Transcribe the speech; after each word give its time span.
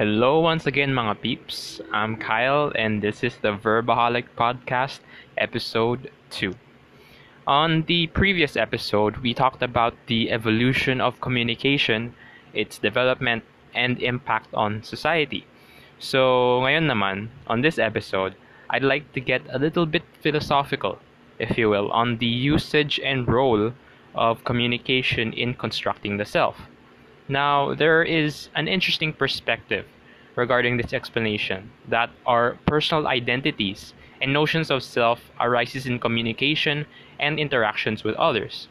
Hello 0.00 0.40
once 0.40 0.64
again 0.64 0.94
mga 0.96 1.20
peeps. 1.20 1.78
I'm 1.92 2.16
Kyle 2.16 2.72
and 2.74 3.02
this 3.02 3.22
is 3.22 3.36
the 3.36 3.52
Verbaholic 3.52 4.24
Podcast, 4.34 5.00
episode 5.36 6.10
2. 6.30 6.54
On 7.46 7.82
the 7.82 8.06
previous 8.06 8.56
episode, 8.56 9.18
we 9.18 9.34
talked 9.34 9.60
about 9.62 9.92
the 10.06 10.30
evolution 10.30 11.02
of 11.02 11.20
communication, 11.20 12.14
its 12.54 12.78
development, 12.78 13.44
and 13.74 14.00
impact 14.00 14.48
on 14.54 14.82
society. 14.82 15.44
So, 15.98 16.64
ngayon 16.64 16.88
naman, 16.88 17.28
on 17.46 17.60
this 17.60 17.78
episode, 17.78 18.34
I'd 18.70 18.82
like 18.82 19.12
to 19.12 19.20
get 19.20 19.44
a 19.52 19.58
little 19.58 19.84
bit 19.84 20.08
philosophical, 20.22 20.98
if 21.38 21.58
you 21.58 21.68
will, 21.68 21.92
on 21.92 22.16
the 22.24 22.32
usage 22.56 22.98
and 23.04 23.28
role 23.28 23.74
of 24.14 24.44
communication 24.44 25.34
in 25.34 25.52
constructing 25.52 26.16
the 26.16 26.24
self. 26.24 26.56
Now, 27.30 27.74
there 27.74 28.02
is 28.02 28.48
an 28.56 28.66
interesting 28.66 29.12
perspective 29.12 29.86
regarding 30.34 30.78
this 30.78 30.92
explanation 30.92 31.70
that 31.86 32.10
our 32.26 32.58
personal 32.66 33.06
identities 33.06 33.94
and 34.20 34.32
notions 34.32 34.68
of 34.68 34.82
self 34.82 35.30
arises 35.38 35.86
in 35.86 36.00
communication 36.00 36.86
and 37.20 37.38
interactions 37.38 38.02
with 38.02 38.16
others. 38.16 38.66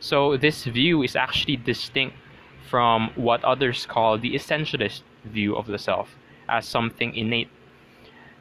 So 0.00 0.36
this 0.36 0.64
view 0.64 1.04
is 1.04 1.14
actually 1.14 1.58
distinct 1.58 2.16
from 2.68 3.12
what 3.14 3.44
others 3.44 3.86
call 3.86 4.18
the 4.18 4.34
essentialist 4.34 5.02
view 5.24 5.54
of 5.54 5.68
the 5.68 5.78
self 5.78 6.16
as 6.48 6.66
something 6.66 7.14
innate. 7.14 7.48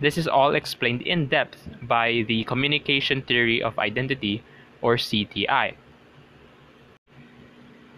This 0.02 0.17
is 0.17 0.28
all 0.28 0.56
explained 0.56 1.04
in 1.04 1.28
depth 1.28 1.70
by 1.84 2.26
the 2.28 2.44
communication 2.45 3.22
theory 3.22 3.62
of 3.62 3.78
identity 3.78 4.44
or 4.81 4.95
CTI. 4.95 5.76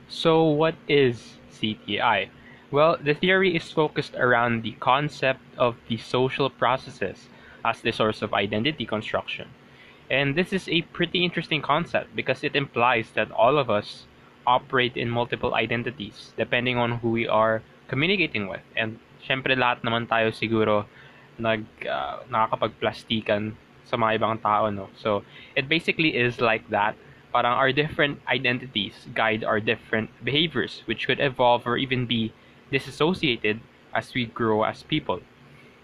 So 0.09 0.43
what 0.43 0.75
is 0.89 1.37
CTI? 1.61 2.29
Well, 2.71 2.97
the 2.97 3.13
theory 3.13 3.55
is 3.55 3.71
focused 3.71 4.15
around 4.15 4.63
the 4.63 4.73
concept 4.79 5.41
of 5.57 5.75
the 5.87 5.97
social 5.97 6.49
processes 6.49 7.27
as 7.63 7.81
the 7.81 7.91
source 7.91 8.21
of 8.21 8.33
identity 8.33 8.85
construction. 8.85 9.49
And 10.09 10.35
this 10.35 10.51
is 10.51 10.67
a 10.67 10.81
pretty 10.81 11.23
interesting 11.23 11.61
concept 11.61 12.15
because 12.15 12.43
it 12.43 12.55
implies 12.55 13.11
that 13.15 13.31
all 13.31 13.57
of 13.57 13.69
us 13.69 14.05
operate 14.47 14.97
in 14.97 15.09
multiple 15.09 15.53
identities 15.53 16.33
depending 16.35 16.77
on 16.77 16.99
who 16.99 17.11
we 17.11 17.27
are 17.27 17.61
communicating 17.87 18.47
with. 18.47 18.63
And 18.75 18.99
syempre 19.23 19.55
lahat 19.55 19.83
naman 19.83 20.07
tayo 20.07 20.33
siguro 20.33 20.87
nag 21.39 21.63
uh, 21.85 22.23
nakakapagplastikan 22.27 23.55
sa 23.85 23.95
mga 23.99 24.19
ibang 24.19 24.35
tao, 24.39 24.71
no? 24.71 24.87
So, 24.95 25.23
it 25.55 25.67
basically 25.67 26.15
is 26.15 26.39
like 26.39 26.63
that 26.71 26.95
parang 27.31 27.53
our 27.57 27.71
different 27.71 28.19
identities 28.27 29.07
guide 29.13 29.43
our 29.43 29.59
different 29.59 30.09
behaviors, 30.23 30.83
which 30.85 31.07
could 31.07 31.19
evolve 31.19 31.65
or 31.65 31.77
even 31.77 32.05
be 32.05 32.33
disassociated 32.71 33.59
as 33.93 34.13
we 34.13 34.25
grow 34.25 34.63
as 34.63 34.83
people. 34.83 35.21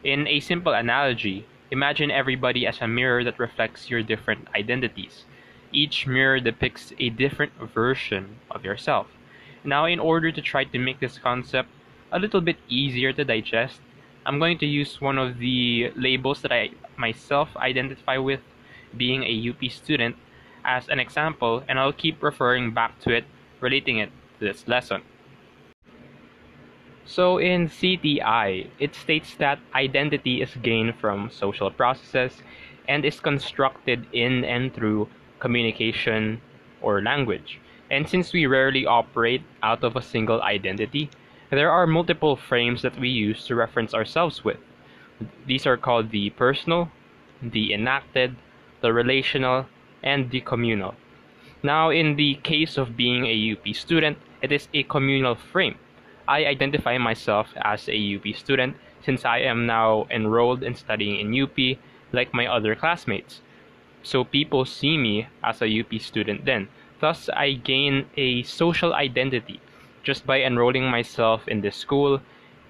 In 0.04 0.28
a 0.28 0.39
simple 0.39 0.73
analogy, 0.73 1.45
imagine 1.72 2.12
everybody 2.12 2.67
as 2.67 2.80
a 2.81 2.88
mirror 2.88 3.23
that 3.23 3.39
reflects 3.39 3.89
your 3.89 4.04
different 4.04 4.48
identities. 4.56 5.26
Each 5.72 6.08
mirror 6.08 6.39
depicts 6.39 6.94
a 7.00 7.09
different 7.09 7.54
version 7.59 8.39
of 8.50 8.64
yourself. 8.64 9.08
Now, 9.64 9.86
in 9.86 10.00
order 10.00 10.32
to 10.32 10.42
try 10.42 10.64
to 10.64 10.80
make 10.80 11.00
this 11.00 11.17
concept 11.17 11.70
a 12.11 12.20
little 12.20 12.42
bit 12.42 12.58
easier 12.70 13.11
to 13.11 13.26
digest, 13.26 13.82
I'm 14.26 14.39
going 14.39 14.58
to 14.59 14.66
use 14.66 15.02
one 15.02 15.17
of 15.17 15.39
the 15.39 15.92
labels 15.95 16.42
that 16.42 16.52
I 16.52 16.72
myself 16.98 17.56
identify 17.58 18.17
with 18.17 18.42
being 18.95 19.23
a 19.23 19.50
UP 19.50 19.72
student 19.72 20.16
as 20.68 20.88
an 20.90 21.00
example 21.00 21.64
and 21.68 21.80
I'll 21.80 21.94
keep 21.94 22.22
referring 22.22 22.73
back 22.73 23.00
to 23.02 23.10
it, 23.10 23.26
relating 23.62 23.98
it 23.98 24.12
to 24.40 24.46
this 24.46 24.68
lesson. 24.68 25.02
So 27.06 27.38
in 27.38 27.70
CTI, 27.70 28.70
it 28.78 28.94
states 28.94 29.36
that 29.40 29.60
identity 29.73 30.42
is 30.42 30.54
gained 30.62 30.95
from 31.00 31.32
social 31.32 31.72
processes 31.72 32.44
and 32.88 33.05
is 33.05 33.20
constructed 33.22 34.05
in 34.11 34.44
and 34.44 34.73
through 34.73 35.08
communication 35.39 36.42
or 36.82 37.02
language. 37.02 37.60
And 37.89 38.08
since 38.08 38.34
we 38.34 38.45
rarely 38.45 38.86
operate 38.86 39.44
out 39.64 39.84
of 39.86 39.95
a 39.95 40.02
single 40.02 40.42
identity, 40.42 41.10
there 41.49 41.72
are 41.72 41.88
multiple 41.88 42.36
frames 42.36 42.82
that 42.82 42.99
we 42.99 43.08
use 43.08 43.45
to 43.48 43.55
reference 43.55 43.94
ourselves 43.94 44.44
with. 44.44 44.58
These 45.45 45.66
are 45.66 45.78
called 45.78 46.11
the 46.11 46.30
personal, 46.32 46.92
the 47.42 47.73
enacted, 47.73 48.36
the 48.82 48.92
relational, 48.92 49.66
and 50.04 50.30
the 50.32 50.42
communal. 50.42 50.96
Now, 51.64 51.90
in 51.90 52.16
the 52.16 52.36
case 52.44 52.78
of 52.78 52.96
being 52.96 53.26
a 53.26 53.52
UP 53.52 53.76
student, 53.76 54.18
it 54.42 54.52
is 54.52 54.68
a 54.74 54.84
communal 54.84 55.36
frame. 55.36 55.76
I 56.28 56.46
identify 56.46 56.98
myself 56.98 57.54
as 57.62 57.90
a 57.90 58.16
UP 58.16 58.36
student 58.36 58.76
since 59.02 59.26
I 59.26 59.40
am 59.40 59.66
now 59.66 60.08
enrolled 60.12 60.64
and 60.64 60.78
studying 60.78 61.20
in 61.20 61.42
UP 61.42 61.78
like 62.12 62.34
my 62.34 62.46
other 62.46 62.76
classmates. 62.76 63.42
So 64.04 64.24
people 64.24 64.66
see 64.66 64.98
me 64.98 65.28
as 65.44 65.62
a 65.62 65.80
UP 65.80 66.00
student 66.00 66.46
then. 66.46 66.68
Thus, 67.00 67.30
I 67.30 67.54
gain 67.54 68.06
a 68.16 68.44
social 68.44 68.94
identity 68.94 69.60
just 70.04 70.26
by 70.26 70.42
enrolling 70.42 70.90
myself 70.90 71.48
in 71.48 71.62
this 71.62 71.76
school. 71.76 72.22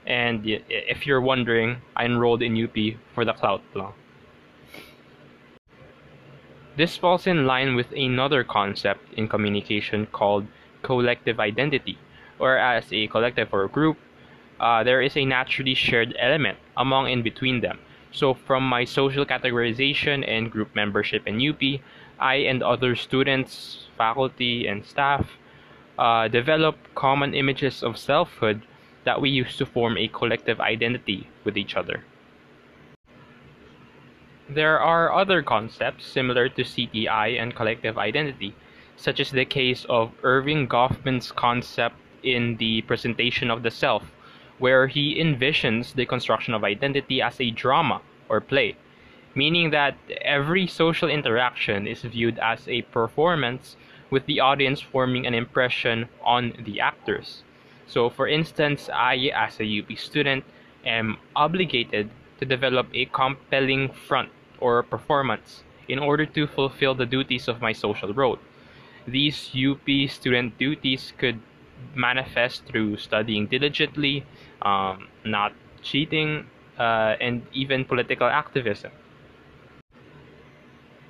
And 0.06 0.42
if 0.46 1.06
you're 1.06 1.22
wondering, 1.22 1.82
I 1.96 2.06
enrolled 2.06 2.42
in 2.42 2.62
UP 2.62 2.78
for 3.14 3.26
the 3.26 3.34
clout 3.34 3.62
lang. 3.76 3.94
This 6.78 6.96
falls 6.96 7.26
in 7.26 7.48
line 7.48 7.76
with 7.76 7.92
another 7.94 8.44
concept 8.44 9.12
in 9.16 9.28
communication 9.28 10.06
called 10.06 10.46
collective 10.84 11.40
identity, 11.40 11.98
or 12.38 12.56
as 12.56 12.94
a 12.94 13.08
collective 13.08 13.52
or 13.52 13.64
a 13.64 13.68
group, 13.68 13.98
uh, 14.60 14.84
there 14.84 15.02
is 15.02 15.18
a 15.18 15.26
naturally 15.26 15.74
shared 15.74 16.16
element 16.20 16.60
among 16.78 17.08
and 17.08 17.24
between 17.24 17.62
them. 17.62 17.80
So, 18.12 18.36
from 18.36 18.62
my 18.70 18.86
social 18.86 19.26
categorization 19.26 20.24
and 20.28 20.52
group 20.52 20.76
membership 20.76 21.26
in 21.26 21.42
UP, 21.42 21.82
I 22.20 22.36
and 22.46 22.62
other 22.62 22.96
students, 22.96 23.88
faculty, 23.98 24.68
and 24.68 24.86
staff 24.86 25.32
uh, 25.98 26.28
develop 26.28 26.78
common 26.94 27.34
images 27.34 27.82
of 27.82 27.98
selfhood 27.98 28.62
that 29.04 29.20
we 29.20 29.32
use 29.32 29.58
to 29.58 29.66
form 29.66 29.98
a 29.98 30.10
collective 30.10 30.62
identity 30.62 31.28
with 31.44 31.58
each 31.58 31.76
other. 31.76 32.04
There 34.50 34.80
are 34.80 35.14
other 35.14 35.42
concepts 35.42 36.06
similar 36.06 36.48
to 36.48 36.64
CTI 36.64 37.38
and 37.38 37.54
collective 37.54 37.98
identity, 37.98 38.56
such 38.96 39.20
as 39.20 39.30
the 39.30 39.44
case 39.44 39.86
of 39.90 40.14
Erving 40.22 40.70
Goffman's 40.70 41.34
concept 41.34 41.98
in 42.24 42.56
the 42.56 42.82
presentation 42.84 43.52
of 43.52 43.62
the 43.62 43.70
self, 43.70 44.10
where 44.58 44.88
he 44.88 45.22
envisions 45.22 45.94
the 45.94 46.06
construction 46.06 46.54
of 46.54 46.64
identity 46.64 47.22
as 47.22 47.42
a 47.42 47.52
drama 47.52 48.00
or 48.30 48.40
play, 48.40 48.78
meaning 49.36 49.72
that 49.72 49.98
every 50.22 50.66
social 50.66 51.10
interaction 51.10 51.86
is 51.86 52.04
viewed 52.04 52.40
as 52.40 52.70
a 52.70 52.84
performance 52.84 53.76
with 54.10 54.26
the 54.28 54.40
audience 54.40 54.80
forming 54.80 55.28
an 55.28 55.34
impression 55.34 56.08
on 56.24 56.54
the 56.64 56.80
actors. 56.80 57.44
So, 57.86 58.10
for 58.10 58.30
instance, 58.30 58.90
I, 58.94 59.30
as 59.36 59.60
a 59.60 59.80
UP 59.80 59.98
student, 59.98 60.46
am 60.86 61.18
obligated 61.36 62.10
to 62.40 62.46
develop 62.46 62.88
a 62.94 63.04
compelling 63.06 63.92
front 63.92 64.30
or 64.60 64.84
performance 64.84 65.64
in 65.88 66.00
order 66.00 66.26
to 66.26 66.48
fulfill 66.48 66.96
the 66.96 67.06
duties 67.06 67.48
of 67.48 67.62
my 67.62 67.72
social 67.72 68.14
role. 68.14 68.40
These 69.08 69.52
UP 69.56 70.10
student 70.10 70.58
duties 70.58 71.14
could 71.18 71.40
manifest 71.96 72.66
through 72.66 72.98
studying 72.98 73.48
diligently, 73.48 74.26
um, 74.62 75.08
not 75.24 75.54
cheating, 75.82 76.48
uh, 76.78 77.16
and 77.22 77.46
even 77.54 77.86
political 77.86 78.28
activism. 78.28 78.92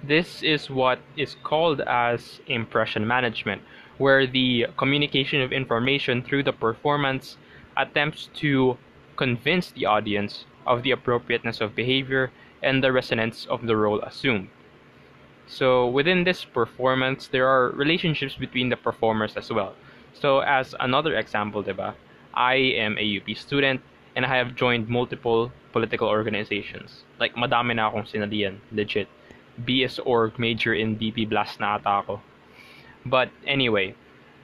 This 0.03 0.43
is 0.43 0.69
what 0.69 0.99
is 1.17 1.35
called 1.43 1.81
as 1.81 2.39
impression 2.47 3.07
management, 3.07 3.61
where 3.97 4.27
the 4.27 4.67
communication 4.77 5.41
of 5.41 5.51
information 5.51 6.21
through 6.21 6.43
the 6.43 6.53
performance 6.53 7.37
attempts 7.75 8.29
to 8.35 8.77
convince 9.17 9.71
the 9.71 9.85
audience 9.85 10.45
of 10.65 10.83
the 10.83 10.91
appropriateness 10.91 11.61
of 11.61 11.75
behavior 11.75 12.31
and 12.63 12.83
the 12.83 12.91
resonance 12.91 13.45
of 13.49 13.65
the 13.67 13.75
role 13.75 14.01
assumed. 14.01 14.49
So 15.47 15.87
within 15.87 16.23
this 16.23 16.43
performance, 16.43 17.27
there 17.27 17.47
are 17.47 17.69
relationships 17.71 18.35
between 18.35 18.69
the 18.69 18.75
performers 18.75 19.37
as 19.37 19.49
well. 19.49 19.73
So 20.13 20.39
as 20.39 20.75
another 20.79 21.15
example, 21.15 21.63
diba, 21.63 21.93
I 22.33 22.55
am 22.55 22.97
a 22.97 23.17
UP 23.17 23.37
student 23.37 23.81
and 24.15 24.25
I 24.25 24.35
have 24.35 24.55
joined 24.55 24.89
multiple 24.89 25.51
political 25.71 26.07
organizations. 26.07 27.03
Like 27.19 27.35
madami 27.35 27.75
na 27.75 27.89
akong 27.89 28.09
sinalian, 28.09 28.59
legit. 28.71 29.07
BS 29.57 29.99
org 30.05 30.37
major 30.37 30.73
in 30.73 30.97
DP 30.97 31.29
Blast 31.29 31.59
na 31.59 31.77
ata 31.77 32.05
ako. 32.05 32.21
But 33.05 33.29
anyway, 33.45 33.95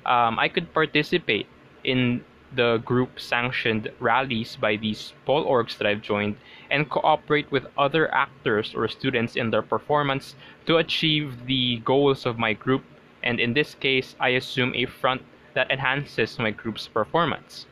um, 0.06 0.40
I 0.40 0.48
could 0.48 0.74
participate 0.74 1.46
in 1.84 2.24
the 2.56 2.78
group 2.86 3.20
sanctioned 3.20 3.92
rallies 4.00 4.56
by 4.56 4.76
these 4.76 5.14
pol 5.26 5.46
orgs 5.46 5.78
that 5.78 5.88
I've 5.88 6.02
joined 6.02 6.36
and 6.70 6.90
cooperate 6.90 7.52
with 7.52 7.68
other 7.78 8.14
actors 8.14 8.74
or 8.76 8.88
students 8.88 9.36
in 9.36 9.50
their 9.50 9.62
performance 9.62 10.36
to 10.66 10.78
achieve 10.78 11.46
the 11.46 11.78
goals 11.78 12.26
of 12.26 12.38
my 12.38 12.54
group 12.54 12.84
and 13.24 13.40
in 13.40 13.54
this 13.54 13.76
case 13.76 14.16
I 14.20 14.30
assume 14.30 14.74
a 14.76 14.86
front 14.86 15.24
that 15.54 15.72
enhances 15.72 16.40
my 16.40 16.52
group's 16.52 16.88
performance. 16.88 17.66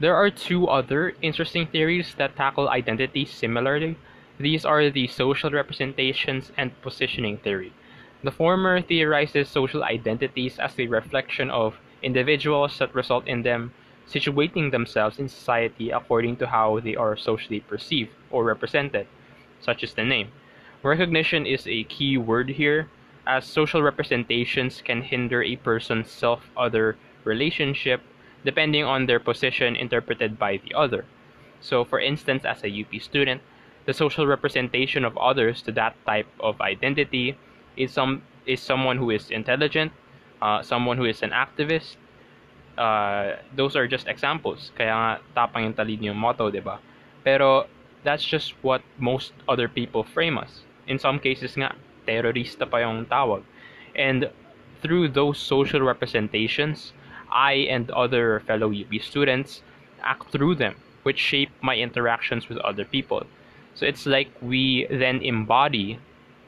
There 0.00 0.16
are 0.16 0.30
two 0.30 0.66
other 0.66 1.14
interesting 1.22 1.66
theories 1.66 2.14
that 2.16 2.36
tackle 2.36 2.68
identity 2.68 3.24
similarly. 3.24 3.96
These 4.38 4.64
are 4.64 4.90
the 4.90 5.06
social 5.06 5.50
representations 5.50 6.50
and 6.56 6.80
positioning 6.82 7.38
theory. 7.38 7.72
The 8.24 8.32
former 8.32 8.80
theorizes 8.80 9.48
social 9.48 9.84
identities 9.84 10.58
as 10.58 10.78
a 10.78 10.86
reflection 10.86 11.50
of 11.50 11.78
individuals 12.02 12.78
that 12.78 12.94
result 12.94 13.26
in 13.26 13.42
them 13.42 13.72
situating 14.08 14.70
themselves 14.70 15.18
in 15.18 15.28
society 15.28 15.90
according 15.90 16.36
to 16.36 16.46
how 16.46 16.80
they 16.80 16.96
are 16.96 17.16
socially 17.16 17.60
perceived 17.60 18.10
or 18.30 18.44
represented, 18.44 19.06
such 19.60 19.82
as 19.82 19.94
the 19.94 20.04
name. 20.04 20.28
Recognition 20.82 21.46
is 21.46 21.66
a 21.66 21.84
key 21.84 22.18
word 22.18 22.50
here, 22.50 22.88
as 23.26 23.44
social 23.44 23.82
representations 23.82 24.82
can 24.82 25.02
hinder 25.02 25.42
a 25.42 25.56
person's 25.56 26.10
self 26.10 26.50
other 26.56 26.96
relationship 27.24 28.00
depending 28.44 28.82
on 28.82 29.06
their 29.06 29.20
position 29.20 29.76
interpreted 29.76 30.38
by 30.38 30.56
the 30.56 30.74
other. 30.74 31.04
So, 31.60 31.84
for 31.84 32.00
instance, 32.00 32.44
as 32.44 32.64
a 32.64 32.80
UP 32.82 33.00
student, 33.00 33.40
the 33.86 33.92
social 33.92 34.26
representation 34.26 35.04
of 35.04 35.16
others 35.16 35.62
to 35.62 35.72
that 35.72 35.94
type 36.04 36.26
of 36.40 36.60
identity 36.60 37.38
is 37.76 37.92
some 37.92 38.22
is 38.44 38.60
someone 38.60 38.98
who 38.98 39.10
is 39.10 39.30
intelligent, 39.30 39.92
uh, 40.42 40.60
someone 40.60 40.98
who 40.98 41.06
is 41.06 41.22
an 41.22 41.30
activist. 41.30 41.96
Uh, 42.76 43.36
those 43.54 43.76
are 43.76 43.86
just 43.86 44.08
examples. 44.08 44.72
Kaya 44.74 44.90
nga 44.90 45.10
tapang 45.38 45.70
yung 45.70 45.74
talino 45.78 46.10
yung 46.10 46.18
motto, 46.18 46.50
di 46.50 46.58
ba? 46.58 46.82
Pero 47.22 47.70
that's 48.02 48.24
just 48.26 48.58
what 48.66 48.82
most 48.98 49.32
other 49.48 49.68
people 49.68 50.02
frame 50.02 50.36
us. 50.36 50.66
In 50.90 50.98
some 50.98 51.22
cases 51.22 51.54
nga, 51.54 51.78
terrorista 52.08 52.66
pa 52.66 52.82
yung 52.82 53.06
tawag. 53.06 53.46
And 53.94 54.26
through 54.82 55.14
those 55.14 55.38
social 55.38 55.80
representations, 55.80 56.92
I 57.30 57.70
and 57.70 57.88
other 57.92 58.42
fellow 58.44 58.74
UP 58.74 58.90
students 59.00 59.62
act 60.02 60.32
through 60.32 60.56
them, 60.56 60.74
which 61.06 61.22
shape 61.22 61.50
my 61.62 61.76
interactions 61.78 62.48
with 62.48 62.58
other 62.58 62.84
people. 62.84 63.22
So 63.74 63.86
it's 63.86 64.04
like 64.04 64.28
we 64.42 64.86
then 64.90 65.22
embody 65.22 65.98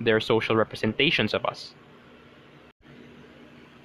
their 0.00 0.20
social 0.20 0.56
representations 0.56 1.32
of 1.32 1.46
us. 1.46 1.72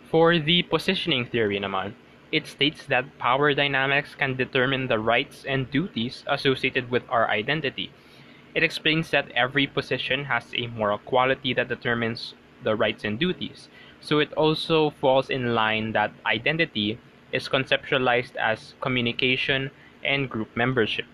For 0.10 0.40
the 0.40 0.64
positioning 0.64 1.26
theory 1.26 1.60
naman, 1.60 1.94
it 2.32 2.48
states 2.48 2.84
that 2.88 3.20
power 3.20 3.54
dynamics 3.54 4.16
can 4.16 4.36
determine 4.36 4.88
the 4.88 4.98
rights 4.98 5.46
and 5.46 5.70
duties 5.70 6.24
associated 6.26 6.90
with 6.90 7.04
our 7.10 7.30
identity. 7.30 7.92
It 8.56 8.64
explains 8.64 9.12
that 9.12 9.30
every 9.34 9.68
position 9.68 10.26
has 10.26 10.52
a 10.56 10.66
moral 10.66 10.98
quality 10.98 11.54
that 11.54 11.70
determines 11.70 12.34
the 12.64 12.76
rights 12.76 13.04
and 13.04 13.20
duties, 13.20 13.70
so 14.02 14.18
it 14.18 14.34
also 14.34 14.90
falls 14.90 15.30
in 15.30 15.54
line 15.54 15.92
that 15.92 16.12
identity 16.26 16.98
is 17.32 17.48
conceptualized 17.48 18.36
as 18.36 18.74
communication 18.82 19.70
and 20.04 20.28
group 20.28 20.50
membership. 20.58 21.06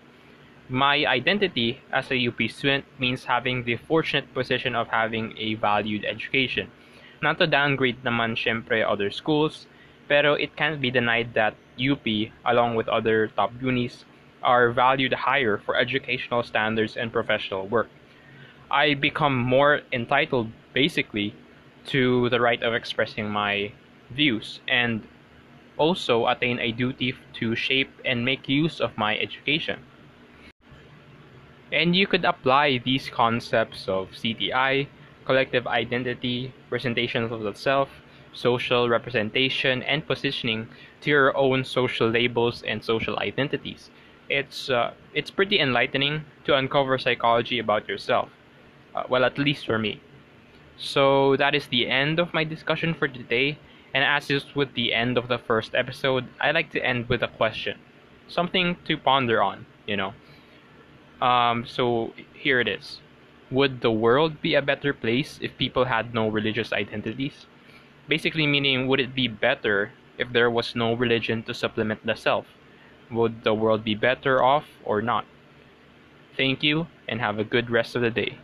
My 0.70 1.04
identity 1.04 1.80
as 1.92 2.10
a 2.10 2.26
UP 2.26 2.40
student 2.48 2.86
means 2.98 3.24
having 3.24 3.64
the 3.64 3.76
fortunate 3.76 4.32
position 4.32 4.74
of 4.74 4.88
having 4.88 5.34
a 5.36 5.52
valued 5.54 6.06
education. 6.06 6.70
Not 7.22 7.38
to 7.38 7.46
downgrade 7.46 8.04
naman 8.04 8.36
syempre 8.36 8.84
other 8.84 9.10
schools, 9.10 9.66
pero 10.08 10.34
it 10.34 10.56
can't 10.56 10.80
be 10.80 10.90
denied 10.90 11.34
that 11.34 11.54
UP, 11.80 12.04
along 12.44 12.74
with 12.76 12.88
other 12.88 13.28
top 13.28 13.52
unis, 13.60 14.04
are 14.42 14.70
valued 14.70 15.12
higher 15.12 15.58
for 15.58 15.76
educational 15.76 16.42
standards 16.42 16.96
and 16.96 17.12
professional 17.12 17.66
work. 17.66 17.88
I 18.70 18.94
become 18.94 19.36
more 19.36 19.82
entitled, 19.92 20.50
basically, 20.72 21.34
to 21.86 22.28
the 22.30 22.40
right 22.40 22.62
of 22.62 22.74
expressing 22.74 23.30
my 23.30 23.72
views 24.10 24.60
and 24.68 25.06
also 25.76 26.26
attain 26.26 26.58
a 26.58 26.72
duty 26.72 27.14
to 27.34 27.54
shape 27.54 27.90
and 28.04 28.24
make 28.24 28.48
use 28.48 28.80
of 28.80 28.96
my 28.96 29.16
education. 29.18 29.80
And 31.72 31.94
you 31.96 32.06
could 32.06 32.24
apply 32.24 32.78
these 32.78 33.10
concepts 33.10 33.88
of 33.88 34.10
CTI, 34.12 34.86
collective 35.26 35.66
identity, 35.66 36.52
presentations 36.70 37.32
of 37.32 37.40
the 37.42 37.54
self, 37.54 37.88
social 38.32 38.88
representation, 38.88 39.82
and 39.82 40.06
positioning 40.06 40.68
to 41.00 41.10
your 41.10 41.36
own 41.36 41.64
social 41.64 42.08
labels 42.08 42.62
and 42.62 42.82
social 42.82 43.18
identities. 43.18 43.90
It's 44.28 44.70
uh, 44.70 44.92
it's 45.14 45.30
pretty 45.30 45.58
enlightening 45.60 46.24
to 46.44 46.54
uncover 46.54 46.98
psychology 46.98 47.58
about 47.58 47.88
yourself. 47.88 48.28
Uh, 48.94 49.04
well, 49.08 49.24
at 49.24 49.38
least 49.38 49.66
for 49.66 49.78
me. 49.78 50.00
So 50.78 51.36
that 51.36 51.54
is 51.54 51.66
the 51.68 51.88
end 51.88 52.18
of 52.18 52.34
my 52.34 52.44
discussion 52.44 52.94
for 52.94 53.08
today. 53.08 53.58
And 53.94 54.04
as 54.04 54.30
is 54.30 54.54
with 54.54 54.74
the 54.74 54.92
end 54.92 55.16
of 55.16 55.28
the 55.28 55.38
first 55.38 55.74
episode, 55.74 56.28
I 56.40 56.50
like 56.50 56.70
to 56.72 56.84
end 56.84 57.08
with 57.08 57.22
a 57.22 57.28
question, 57.28 57.78
something 58.28 58.76
to 58.84 58.96
ponder 58.96 59.42
on. 59.42 59.66
You 59.86 59.96
know. 59.96 60.14
Um, 61.20 61.64
so 61.66 62.12
here 62.34 62.60
it 62.60 62.68
is. 62.68 63.00
Would 63.50 63.80
the 63.80 63.90
world 63.90 64.40
be 64.42 64.54
a 64.54 64.62
better 64.62 64.92
place 64.92 65.38
if 65.42 65.56
people 65.58 65.86
had 65.86 66.14
no 66.14 66.28
religious 66.28 66.72
identities? 66.72 67.46
Basically, 68.08 68.46
meaning, 68.46 68.86
would 68.86 69.00
it 69.00 69.14
be 69.14 69.28
better 69.28 69.92
if 70.18 70.32
there 70.32 70.50
was 70.50 70.74
no 70.74 70.94
religion 70.94 71.42
to 71.44 71.54
supplement 71.54 72.04
the 72.06 72.14
self? 72.14 72.46
Would 73.10 73.44
the 73.44 73.54
world 73.54 73.84
be 73.84 73.94
better 73.94 74.42
off 74.42 74.66
or 74.84 75.02
not? 75.02 75.26
Thank 76.36 76.62
you 76.62 76.88
and 77.08 77.20
have 77.20 77.38
a 77.38 77.44
good 77.44 77.70
rest 77.70 77.96
of 77.96 78.02
the 78.02 78.10
day. 78.10 78.38